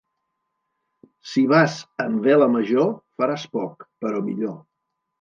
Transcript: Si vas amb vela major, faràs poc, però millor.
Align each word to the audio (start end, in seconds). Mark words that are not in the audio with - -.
Si 1.33 1.43
vas 1.51 1.77
amb 2.05 2.27
vela 2.31 2.49
major, 2.57 2.91
faràs 3.23 3.49
poc, 3.55 3.89
però 4.05 4.27
millor. 4.33 4.61